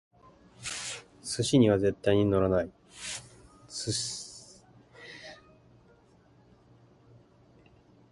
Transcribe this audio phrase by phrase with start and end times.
[1.23, 2.71] 寿司には絶対にならない！